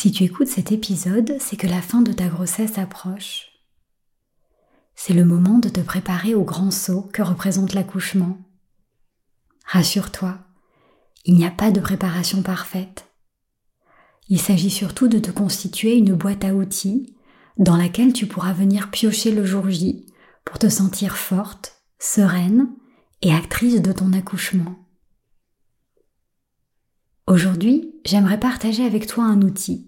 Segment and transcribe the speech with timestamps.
[0.00, 3.48] Si tu écoutes cet épisode, c'est que la fin de ta grossesse approche.
[4.94, 8.38] C'est le moment de te préparer au grand saut que représente l'accouchement.
[9.64, 10.38] Rassure-toi,
[11.24, 13.08] il n'y a pas de préparation parfaite.
[14.28, 17.16] Il s'agit surtout de te constituer une boîte à outils
[17.56, 20.06] dans laquelle tu pourras venir piocher le jour J
[20.44, 22.68] pour te sentir forte, sereine
[23.20, 24.76] et actrice de ton accouchement.
[27.28, 29.86] Aujourd'hui, j'aimerais partager avec toi un outil,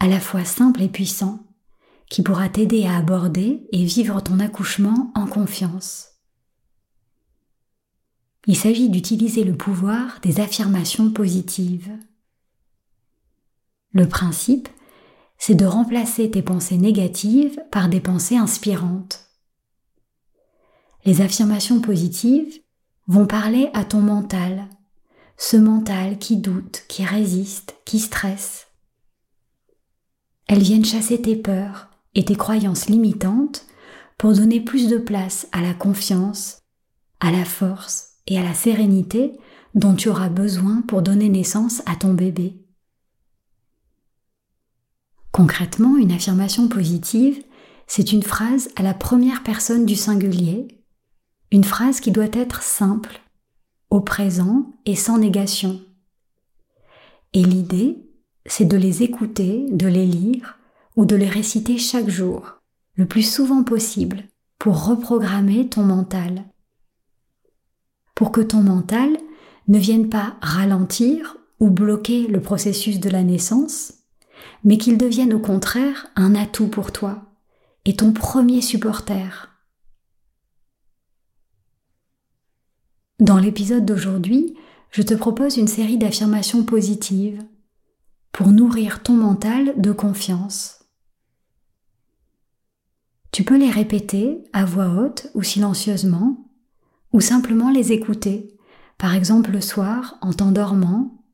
[0.00, 1.46] à la fois simple et puissant,
[2.08, 6.12] qui pourra t'aider à aborder et vivre ton accouchement en confiance.
[8.46, 11.92] Il s'agit d'utiliser le pouvoir des affirmations positives.
[13.92, 14.70] Le principe,
[15.36, 19.26] c'est de remplacer tes pensées négatives par des pensées inspirantes.
[21.04, 22.62] Les affirmations positives
[23.08, 24.70] vont parler à ton mental,
[25.36, 28.68] ce mental qui doute, qui résiste, qui stresse.
[30.46, 33.66] Elles viennent chasser tes peurs et tes croyances limitantes
[34.18, 36.58] pour donner plus de place à la confiance,
[37.20, 39.32] à la force et à la sérénité
[39.74, 42.62] dont tu auras besoin pour donner naissance à ton bébé.
[45.30, 47.42] Concrètement, une affirmation positive,
[47.86, 50.68] c'est une phrase à la première personne du singulier,
[51.50, 53.21] une phrase qui doit être simple,
[53.92, 55.78] au présent et sans négation.
[57.34, 57.98] Et l'idée,
[58.46, 60.58] c'est de les écouter, de les lire
[60.96, 62.54] ou de les réciter chaque jour,
[62.94, 64.24] le plus souvent possible,
[64.58, 66.44] pour reprogrammer ton mental.
[68.14, 69.14] Pour que ton mental
[69.68, 73.92] ne vienne pas ralentir ou bloquer le processus de la naissance,
[74.64, 77.24] mais qu'il devienne au contraire un atout pour toi
[77.84, 79.51] et ton premier supporter.
[83.22, 84.56] Dans l'épisode d'aujourd'hui,
[84.90, 87.40] je te propose une série d'affirmations positives
[88.32, 90.80] pour nourrir ton mental de confiance.
[93.30, 96.50] Tu peux les répéter à voix haute ou silencieusement,
[97.12, 98.56] ou simplement les écouter,
[98.98, 101.24] par exemple le soir en t'endormant,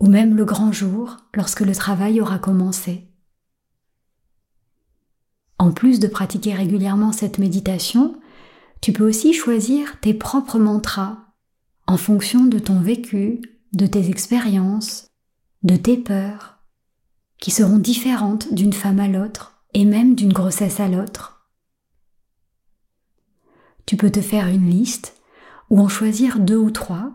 [0.00, 3.08] ou même le grand jour lorsque le travail aura commencé.
[5.60, 8.19] En plus de pratiquer régulièrement cette méditation,
[8.80, 11.18] tu peux aussi choisir tes propres mantras
[11.86, 13.40] en fonction de ton vécu,
[13.72, 15.08] de tes expériences,
[15.62, 16.58] de tes peurs,
[17.38, 21.48] qui seront différentes d'une femme à l'autre et même d'une grossesse à l'autre.
[23.86, 25.16] Tu peux te faire une liste
[25.68, 27.12] ou en choisir deux ou trois,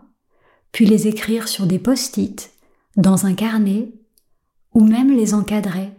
[0.72, 2.52] puis les écrire sur des post-it,
[2.96, 3.92] dans un carnet,
[4.72, 5.92] ou même les encadrer.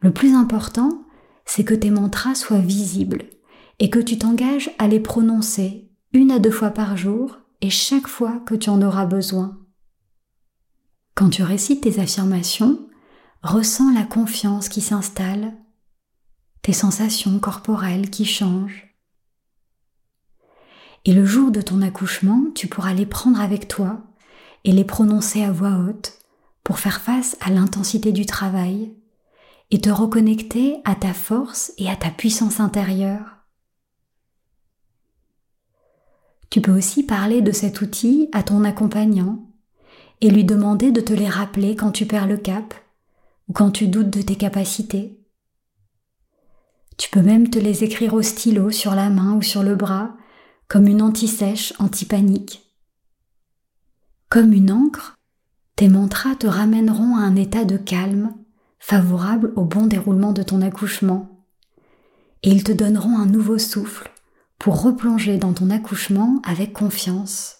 [0.00, 1.04] Le plus important,
[1.44, 3.24] c'est que tes mantras soient visibles
[3.78, 8.08] et que tu t'engages à les prononcer une à deux fois par jour et chaque
[8.08, 9.58] fois que tu en auras besoin.
[11.14, 12.88] Quand tu récites tes affirmations,
[13.42, 15.54] ressens la confiance qui s'installe,
[16.62, 18.94] tes sensations corporelles qui changent.
[21.04, 24.02] Et le jour de ton accouchement, tu pourras les prendre avec toi
[24.64, 26.18] et les prononcer à voix haute
[26.64, 28.92] pour faire face à l'intensité du travail
[29.70, 33.35] et te reconnecter à ta force et à ta puissance intérieure.
[36.50, 39.50] Tu peux aussi parler de cet outil à ton accompagnant
[40.20, 42.74] et lui demander de te les rappeler quand tu perds le cap
[43.48, 45.20] ou quand tu doutes de tes capacités.
[46.96, 50.16] Tu peux même te les écrire au stylo sur la main ou sur le bras
[50.68, 52.62] comme une anti-sèche, anti-panique.
[54.28, 55.16] Comme une encre,
[55.76, 58.34] tes mantras te ramèneront à un état de calme
[58.78, 61.44] favorable au bon déroulement de ton accouchement
[62.42, 64.10] et ils te donneront un nouveau souffle
[64.58, 67.56] pour replonger dans ton accouchement avec confiance.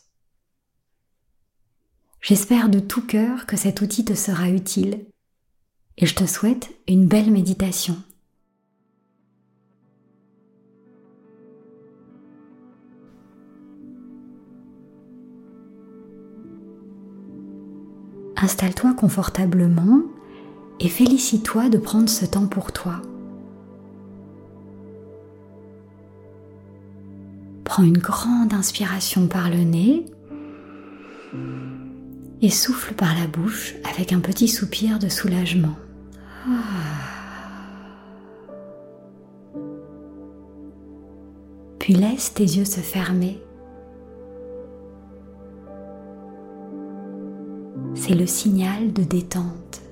[2.20, 5.06] J'espère de tout cœur que cet outil te sera utile
[5.98, 7.96] et je te souhaite une belle méditation.
[18.36, 20.02] Installe-toi confortablement
[20.78, 23.00] et félicite-toi de prendre ce temps pour toi.
[27.66, 30.06] Prends une grande inspiration par le nez
[32.40, 35.76] et souffle par la bouche avec un petit soupir de soulagement.
[41.80, 43.42] Puis laisse tes yeux se fermer.
[47.94, 49.82] C'est le signal de détente.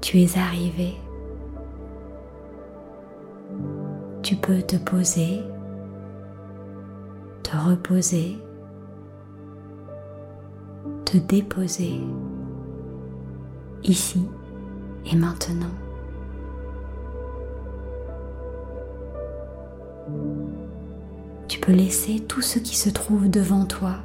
[0.00, 0.94] Tu es arrivé.
[4.32, 5.42] Tu peux te poser,
[7.42, 8.38] te reposer
[11.04, 12.00] te déposer
[13.84, 14.22] ici
[15.04, 15.66] et maintenant.
[21.46, 23.96] Tu peux laisser tout ce qui se trouve devant toi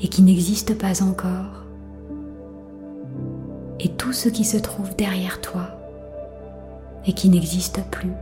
[0.00, 1.64] et qui n'existe pas encore
[3.80, 5.66] et tout ce qui se trouve derrière toi
[7.08, 8.12] et qui n'existe plus.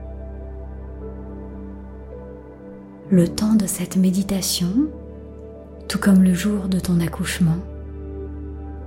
[3.13, 4.89] Le temps de cette méditation
[5.87, 7.59] tout comme le jour de ton accouchement,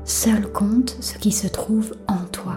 [0.04, 2.56] seul compte ce qui se trouve en toi.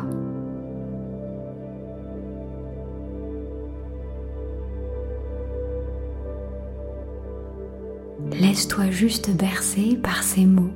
[8.32, 10.72] Laisse-toi juste bercer par ces mots.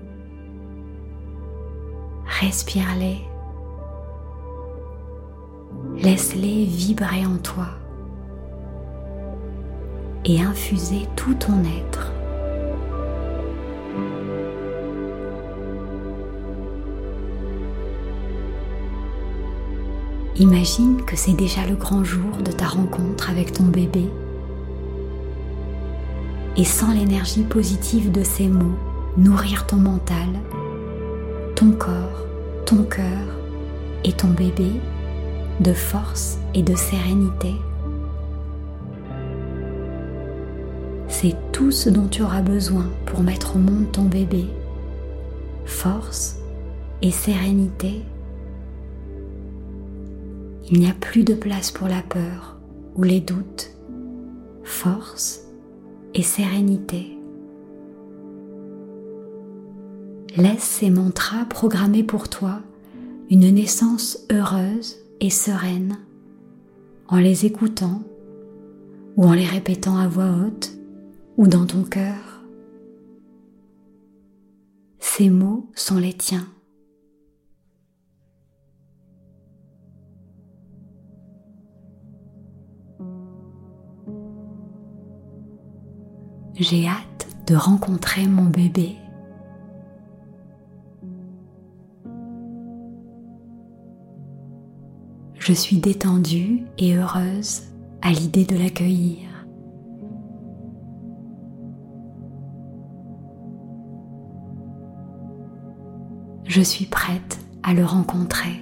[2.27, 3.17] Respire-les.
[6.03, 7.82] Laisse-les vibrer en toi
[10.25, 12.13] et infuser tout ton être.
[20.37, 24.09] Imagine que c'est déjà le grand jour de ta rencontre avec ton bébé.
[26.57, 28.77] Et sans l'énergie positive de ces mots,
[29.17, 30.29] nourrir ton mental,
[31.55, 32.27] ton corps,
[32.67, 33.39] ton cœur
[34.05, 34.73] et ton bébé
[35.61, 37.55] de force et de sérénité.
[41.23, 44.45] C'est tout ce dont tu auras besoin pour mettre au monde ton bébé.
[45.65, 46.41] Force
[47.01, 48.03] et sérénité
[50.73, 52.57] il n'y a plus de place pour la peur
[52.97, 53.73] ou les doutes,
[54.65, 55.43] force
[56.15, 57.19] et sérénité.
[60.37, 62.61] Laisse ces mantras programmer pour toi
[63.29, 65.99] une naissance heureuse et sereine
[67.09, 68.03] en les écoutant
[69.17, 70.73] ou en les répétant à voix haute
[71.37, 72.43] ou dans ton cœur.
[74.99, 76.47] Ces mots sont les tiens.
[86.55, 88.97] J'ai hâte de rencontrer mon bébé.
[95.39, 97.63] Je suis détendue et heureuse
[98.01, 99.32] à l'idée de l'accueillir.
[106.55, 108.61] Je suis prête à le rencontrer.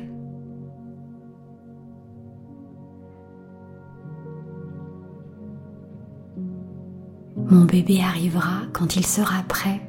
[7.37, 9.81] Mon bébé arrivera quand il sera prêt.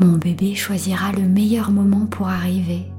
[0.00, 2.92] Mon bébé choisira le meilleur moment pour arriver,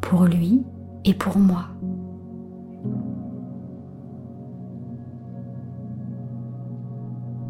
[0.00, 0.62] pour lui
[1.04, 1.73] et pour moi.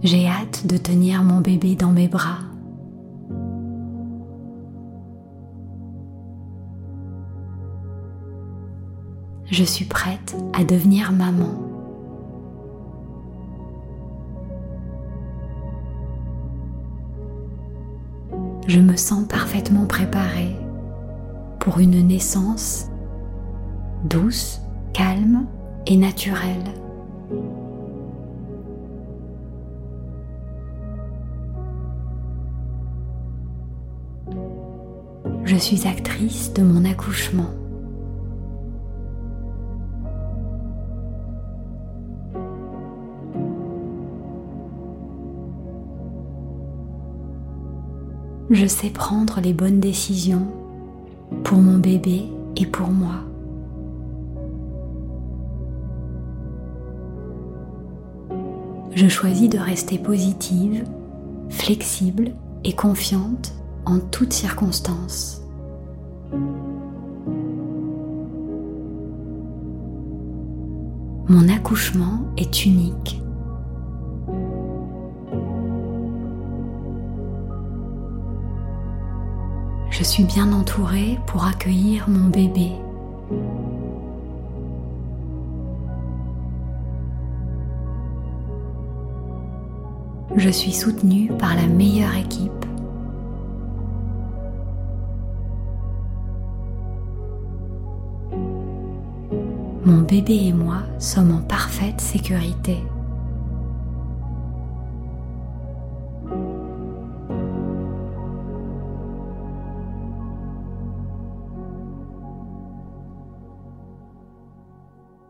[0.04, 2.38] J'ai hâte de tenir mon bébé dans mes bras.
[9.54, 11.54] je suis prête à devenir maman.
[18.66, 20.56] Je me sens parfaitement préparée
[21.60, 22.88] pour une naissance
[24.08, 24.60] douce,
[24.92, 25.46] calme
[25.86, 26.64] et naturelle
[35.44, 37.50] Je suis actrice de mon accouchement.
[48.50, 50.46] Je sais prendre les bonnes décisions
[51.42, 52.22] pour mon bébé
[52.56, 53.16] et pour moi.
[58.94, 60.84] Je choisis de rester positive,
[61.50, 62.32] flexible
[62.64, 63.52] et confiante
[63.86, 65.42] en toutes circonstances.
[71.28, 73.20] Mon accouchement est unique.
[79.90, 82.72] Je suis bien entourée pour accueillir mon bébé.
[90.36, 92.63] Je suis soutenue par la meilleure équipe.
[99.86, 102.78] Mon bébé et moi sommes en parfaite sécurité.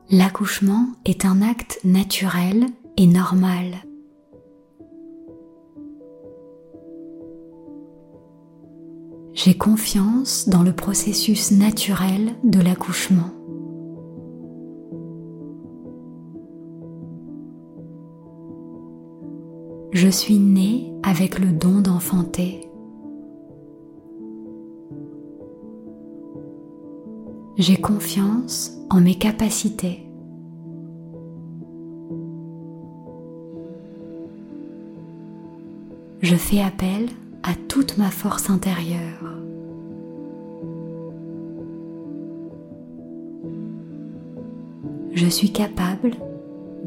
[0.08, 3.82] L'accouchement est un acte naturel et normal.
[9.32, 13.30] J'ai confiance dans le processus naturel de l'accouchement.
[19.94, 22.68] Je suis née avec le don d'enfanter.
[27.56, 30.04] J'ai confiance en mes capacités.
[36.22, 37.06] Je fais appel
[37.44, 38.98] à toute ma force intérieure.
[45.12, 46.16] Je suis capable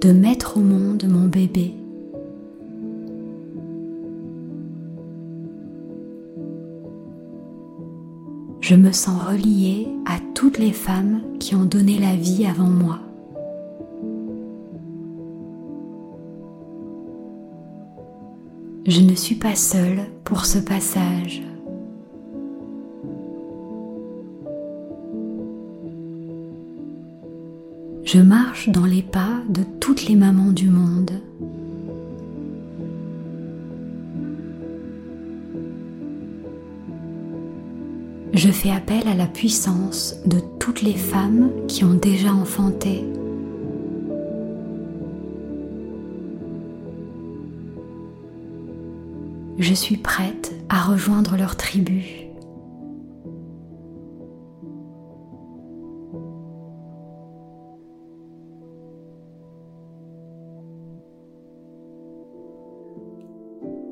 [0.01, 1.73] de mettre au monde mon bébé.
[8.69, 12.99] Je me sens reliée à toutes les femmes qui ont donné la vie avant moi.
[18.85, 21.41] Je ne suis pas seule pour ce passage.
[28.03, 31.21] Je marche dans les pas de toutes les mamans du monde.
[38.57, 43.03] Je fais appel à la puissance de toutes les femmes qui ont déjà enfanté.
[49.59, 52.03] je suis prête à rejoindre leur tribu.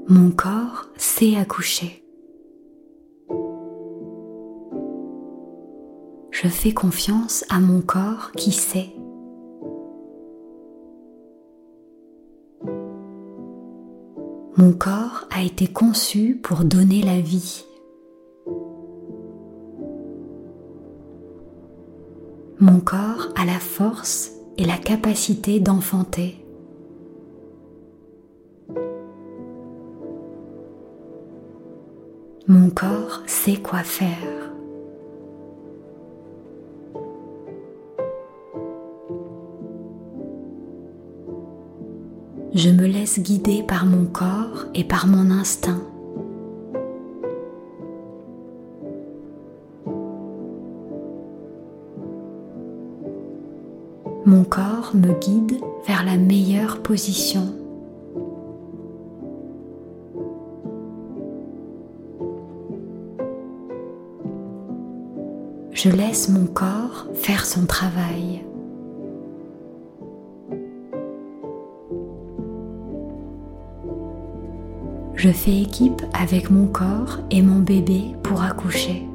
[0.07, 2.04] Mon corps sait accoucher.
[6.45, 8.91] Je fais confiance à mon corps qui sait.
[14.55, 17.65] Mon corps a été conçu pour donner la vie.
[22.59, 26.45] Mon corps a la force et la capacité d'enfanter.
[32.47, 34.44] Mon corps sait quoi faire.
[42.55, 45.81] Je me laisse guider par mon corps et par mon instinct.
[54.25, 57.53] Mon corps me guide vers la meilleure position.
[65.74, 68.44] Je laisse mon corps faire son travail.
[75.25, 79.08] Je fais équipe avec mon corps et mon bébé pour accoucher.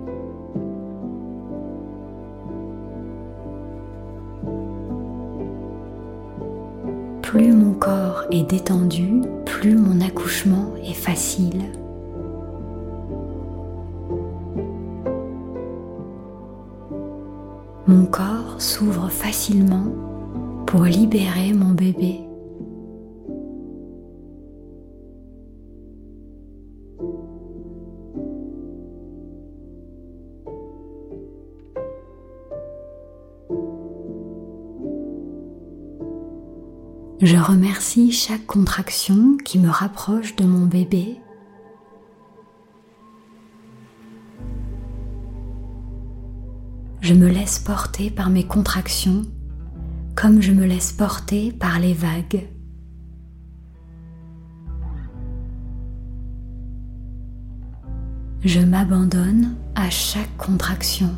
[7.22, 11.62] Plus mon corps est détendu, plus mon accouchement est facile.
[17.86, 19.86] Mon corps s'ouvre facilement
[20.66, 22.29] pour libérer mon bébé.
[37.22, 41.20] Je remercie chaque contraction qui me rapproche de mon bébé.
[47.02, 49.24] Je me laisse porter par mes contractions
[50.16, 52.48] comme je me laisse porter par les vagues.
[58.42, 61.10] Je m'abandonne à chaque contraction.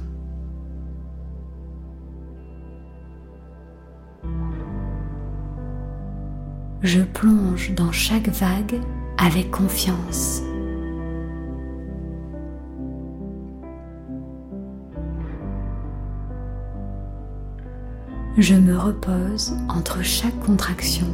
[6.82, 8.80] Je plonge dans chaque vague
[9.16, 10.42] avec confiance.
[18.36, 21.06] Je me repose entre chaque contraction.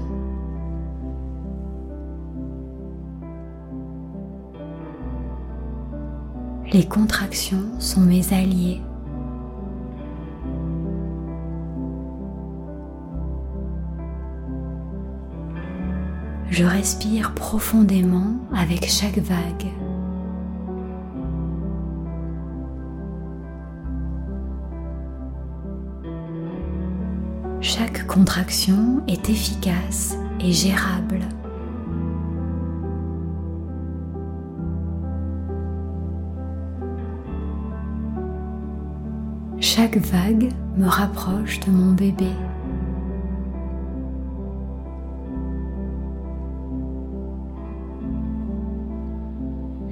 [6.72, 8.80] Les contractions sont mes alliés.
[16.58, 19.68] Je respire profondément avec chaque vague.
[27.60, 31.20] Chaque contraction est efficace et gérable.
[39.60, 42.32] Chaque vague me rapproche de mon bébé.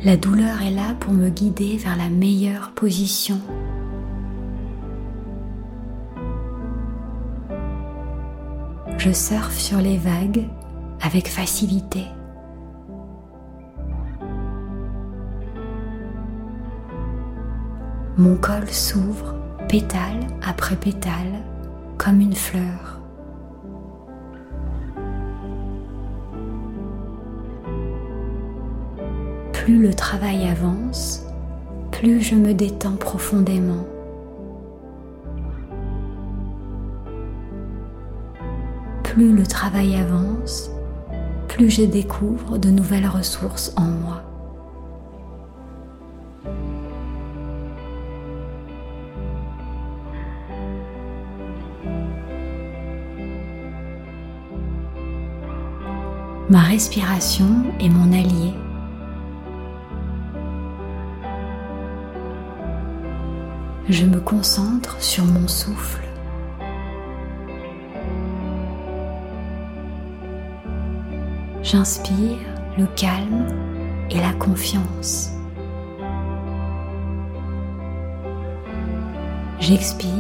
[0.05, 3.41] La douleur est là pour me guider vers la meilleure position.
[8.99, 10.45] Je surfe sur les vagues
[11.01, 12.05] avec facilité.
[18.19, 19.35] Mon col s'ouvre
[19.69, 21.43] pétale après pétale
[21.99, 23.01] comme une fleur.
[29.67, 31.25] Plus le travail avance,
[31.91, 33.85] plus je me détends profondément.
[39.03, 40.71] Plus le travail avance,
[41.49, 44.23] plus je découvre de nouvelles ressources en moi.
[56.51, 58.55] Ma respiration est mon allié.
[63.89, 66.03] Je me concentre sur mon souffle.
[71.63, 72.39] J'inspire
[72.79, 73.47] le calme
[74.11, 75.31] et la confiance.
[79.61, 80.11] J'expire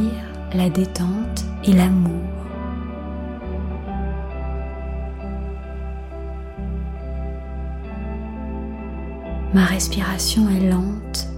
[0.55, 2.23] la détente et l'amour.
[9.55, 11.29] Ma respiration est lente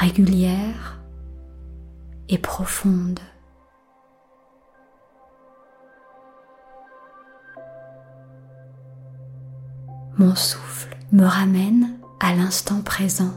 [0.00, 0.98] régulière
[2.30, 3.20] et profonde.
[10.16, 13.34] Mon souffle me ramène à l'instant présent.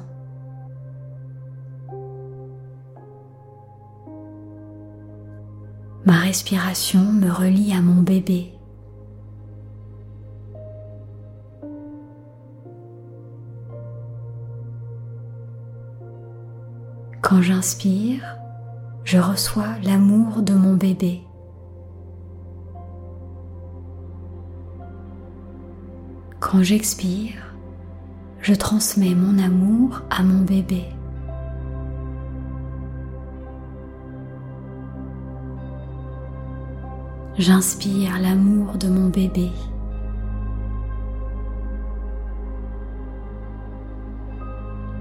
[6.06, 8.54] Ma respiration me relie à mon bébé.
[17.34, 18.38] Quand j'inspire,
[19.06, 21.24] je reçois l'amour de mon bébé.
[26.40, 27.56] Quand j'expire,
[28.40, 30.86] je transmets mon amour à mon bébé.
[37.40, 39.50] J'inspire l'amour de mon bébé.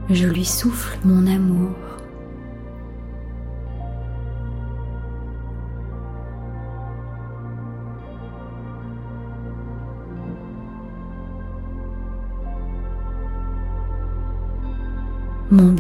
[0.08, 1.72] Je lui souffle mon amour.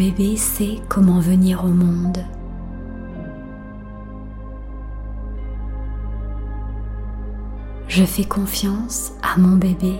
[0.02, 2.18] bébé sait comment venir au monde.
[7.86, 9.96] Je fais confiance à mon bébé.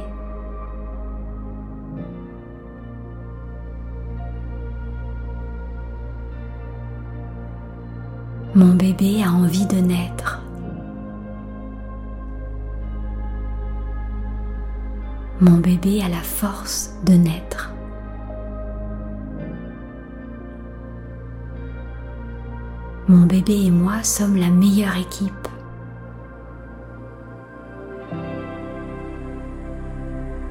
[8.57, 10.43] Mon bébé a envie de naître.
[15.41, 17.72] Mon bébé a la force de naître.
[23.09, 25.49] Mon bébé et moi sommes la meilleure équipe.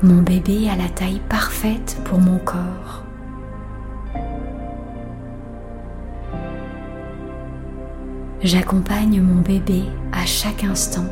[0.04, 3.04] Mon bébé a la taille parfaite pour mon corps.
[8.42, 11.06] J'accompagne mon bébé à chaque instant.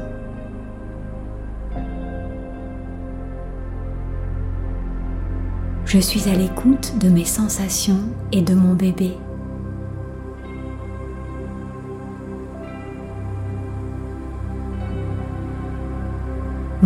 [5.86, 8.02] Je suis à l'écoute de mes sensations
[8.34, 9.16] et de mon bébé.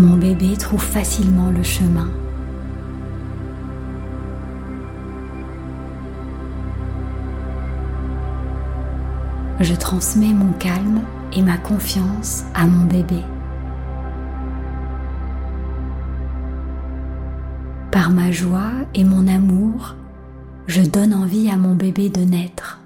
[0.04, 2.10] Mon bébé trouve facilement le chemin.
[9.62, 13.22] Je transmets mon calme et ma confiance à mon bébé.
[17.90, 19.96] Par ma joie et mon amour,
[20.68, 22.83] je donne envie à mon bébé de naître.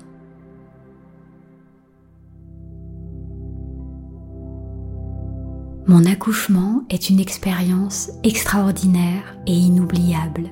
[5.89, 10.51] Mon accouchement est une expérience extraordinaire et inoubliable.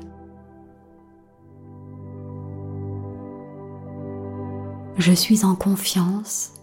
[4.98, 6.54] Je suis en confiance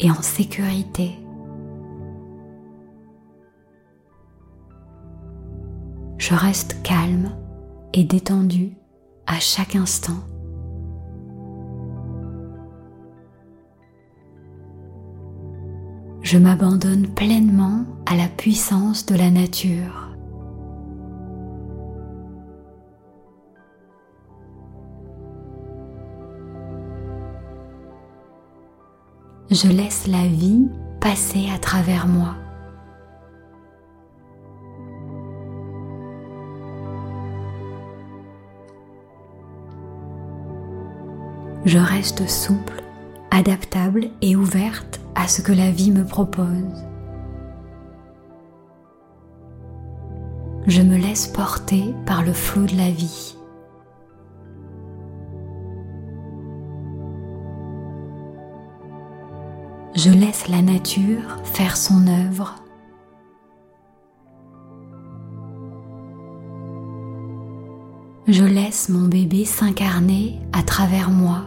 [0.00, 1.12] et en sécurité.
[6.18, 7.30] Je reste calme
[7.94, 8.72] et détendu
[9.28, 10.18] à chaque instant.
[16.30, 20.10] Je m'abandonne pleinement à la puissance de la nature.
[29.50, 30.68] Je laisse la vie
[31.00, 32.36] passer à travers moi.
[41.64, 42.84] Je reste souple,
[43.30, 46.86] adaptable et ouverte à ce que la vie me propose.
[50.66, 53.36] Je me laisse porter par le flot de la vie.
[59.94, 62.56] Je laisse la nature faire son œuvre.
[68.28, 71.42] Je laisse mon bébé s'incarner à travers moi.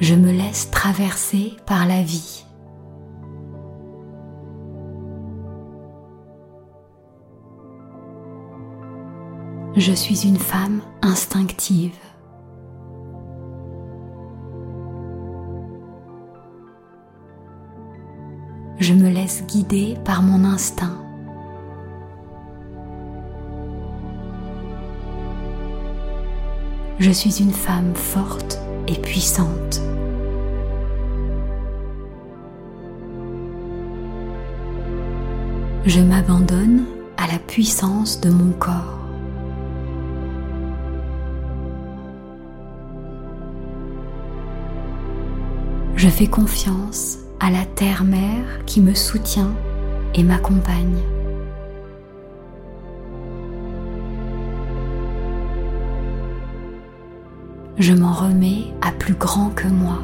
[0.00, 2.44] Je me laisse traverser par la vie.
[9.76, 11.96] Je suis une femme instinctive.
[18.78, 20.96] Je me laisse guider par mon instinct.
[26.98, 28.58] Je suis une femme forte
[28.94, 29.80] puissante.
[35.86, 36.84] Je m'abandonne
[37.16, 38.98] à la puissance de mon corps.
[45.96, 49.54] Je fais confiance à la terre-mère qui me soutient
[50.14, 51.02] et m'accompagne.
[57.80, 60.00] Je m'en remets à plus grand que moi.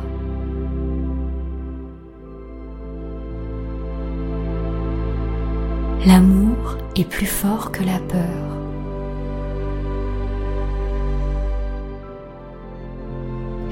[6.06, 8.22] L'amour est plus fort que la peur.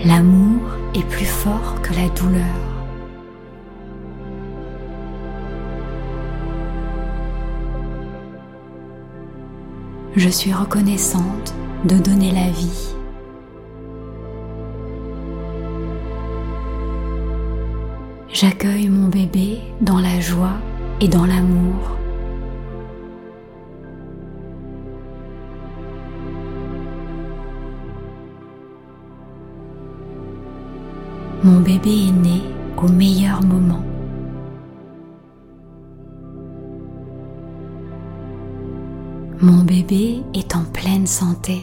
[0.04, 0.60] L'amour
[0.94, 2.42] est plus fort que la douleur.
[10.14, 11.54] Je suis reconnaissante
[11.86, 12.94] de donner la vie.
[18.34, 20.56] J'accueille mon bébé dans la joie
[21.00, 21.96] et dans l'amour.
[31.44, 32.42] Mon bébé est né
[32.76, 33.84] au meilleur moment.
[39.40, 41.62] Mon bébé est en pleine santé.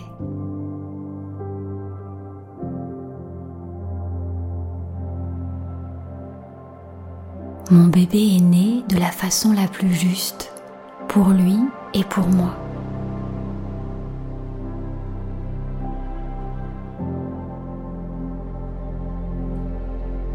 [7.71, 10.51] Mon bébé est né de la façon la plus juste,
[11.07, 11.57] pour lui
[11.93, 12.53] et pour moi.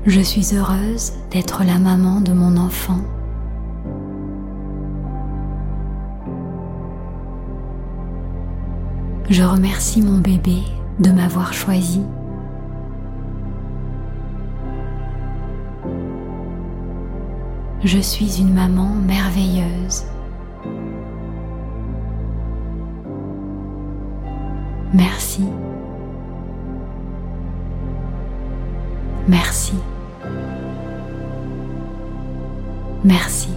[0.06, 3.00] Je suis heureuse d'être la maman de mon enfant.
[9.28, 10.62] Je remercie mon bébé
[11.00, 12.00] de m'avoir choisi.
[17.84, 20.04] Je suis une maman merveilleuse.
[24.92, 25.44] Merci.
[29.28, 29.74] Merci.
[33.04, 33.50] Merci.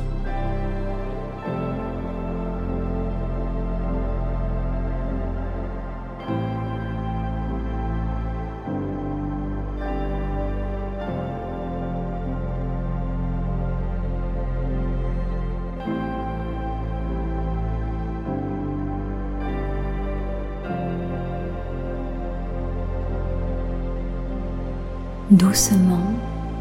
[25.40, 26.04] Doucement,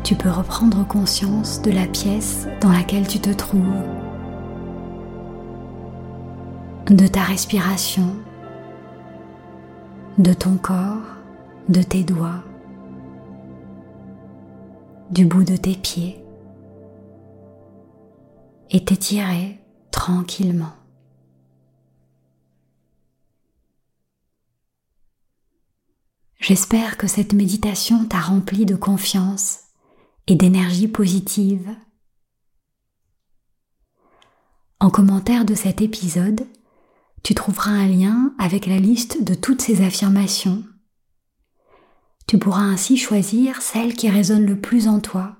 [0.04, 3.82] tu peux reprendre conscience de la pièce dans laquelle tu te trouves,
[6.86, 8.14] de ta respiration,
[10.18, 11.02] de ton corps,
[11.68, 12.44] de tes doigts,
[15.10, 16.24] du bout de tes pieds
[18.70, 19.58] et t'étirer
[19.90, 20.77] tranquillement.
[26.48, 29.64] J'espère que cette méditation t'a rempli de confiance
[30.26, 31.76] et d'énergie positive.
[34.80, 36.46] En commentaire de cet épisode,
[37.22, 40.64] tu trouveras un lien avec la liste de toutes ces affirmations.
[42.26, 45.36] Tu pourras ainsi choisir celle qui résonne le plus en toi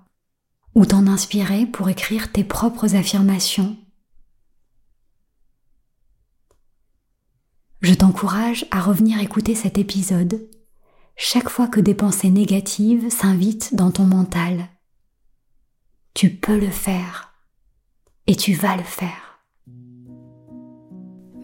[0.75, 3.79] ou t'en inspirer pour écrire tes propres affirmations.
[7.81, 10.51] Je t'encourage à revenir écouter cet épisode
[11.21, 14.69] chaque fois que des pensées négatives s'invitent dans ton mental.
[16.15, 17.35] Tu peux le faire
[18.29, 19.41] et tu vas le faire.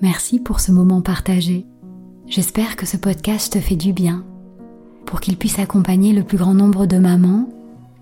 [0.00, 1.66] Merci pour ce moment partagé.
[2.28, 4.24] J'espère que ce podcast te fait du bien.
[5.06, 7.48] Pour qu'il puisse accompagner le plus grand nombre de mamans,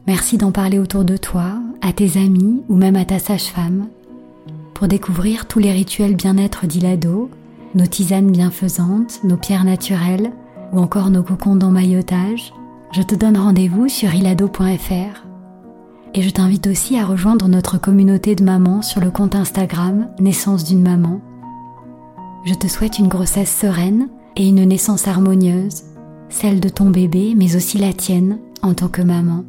[0.07, 3.89] merci d'en parler autour de toi, à tes amis ou même à ta sage-femme.
[4.75, 7.31] Pour découvrir tous les rituels bien-être d'Ilado,
[7.75, 10.33] nos tisanes bienfaisantes, nos pierres naturelles,
[10.73, 12.53] ou encore nos cocons d'emmaillotage,
[12.93, 15.27] je te donne rendez-vous sur ilado.fr.
[16.15, 20.65] Et je t'invite aussi à rejoindre notre communauté de mamans sur le compte Instagram Naissance
[20.65, 21.21] d'une maman.
[22.45, 25.85] Je te souhaite une grossesse sereine et une naissance harmonieuse,
[26.29, 29.45] celle de ton bébé mais aussi la tienne en tant que maman.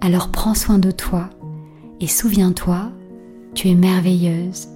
[0.00, 1.28] Alors prends soin de toi
[2.00, 2.90] et souviens-toi,
[3.54, 4.68] tu es merveilleuse